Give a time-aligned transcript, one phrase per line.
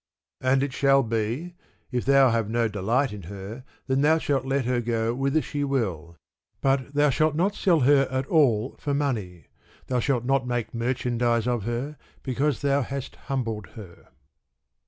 [0.41, 1.53] And it shall be,
[1.91, 5.63] if thou have no delight in her, then thou shall let her go whither she
[5.63, 6.17] will;
[6.59, 9.45] but thou shalt not sell her at all for money,
[9.85, 14.07] thou shalt not make merchandise of her, because thou hast humbled her.